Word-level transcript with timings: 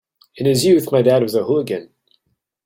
In 0.37 0.47
his 0.47 0.65
youth 0.65 0.91
my 0.91 1.03
dad 1.03 1.21
was 1.21 1.35
a 1.35 1.43
hooligan. 1.43 1.91